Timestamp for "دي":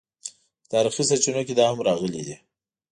2.27-2.35